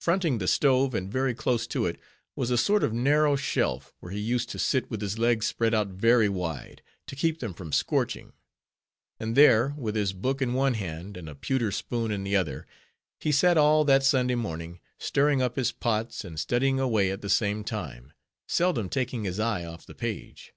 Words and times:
Fronting 0.00 0.38
the 0.38 0.46
stove, 0.46 0.94
and 0.94 1.10
very 1.10 1.34
close 1.34 1.66
to 1.66 1.84
it, 1.84 1.98
was 2.36 2.52
a 2.52 2.56
sort 2.56 2.84
of 2.84 2.92
narrow 2.92 3.34
shelf, 3.34 3.92
where 3.98 4.12
he 4.12 4.20
used 4.20 4.48
to 4.50 4.56
sit 4.56 4.88
with 4.88 5.00
his 5.00 5.18
legs 5.18 5.46
spread 5.48 5.74
out 5.74 5.88
very 5.88 6.28
wide, 6.28 6.80
to 7.08 7.16
keep 7.16 7.40
them 7.40 7.52
from 7.52 7.72
scorching; 7.72 8.34
and 9.18 9.34
there, 9.36 9.74
with 9.76 9.96
his 9.96 10.12
book 10.12 10.40
in 10.40 10.52
one 10.54 10.74
hand, 10.74 11.16
and 11.16 11.28
a 11.28 11.34
pewter 11.34 11.72
spoon 11.72 12.12
in 12.12 12.22
the 12.22 12.36
other, 12.36 12.68
he 13.18 13.32
sat 13.32 13.58
all 13.58 13.84
that 13.84 14.04
Sunday 14.04 14.36
morning, 14.36 14.78
stirring 14.96 15.42
up 15.42 15.56
his 15.56 15.72
pots, 15.72 16.24
and 16.24 16.38
studying 16.38 16.78
away 16.78 17.10
at 17.10 17.20
the 17.20 17.28
same 17.28 17.64
time; 17.64 18.12
seldom 18.46 18.88
taking 18.88 19.24
his 19.24 19.40
eye 19.40 19.64
off 19.64 19.84
the 19.86 19.92
page. 19.96 20.54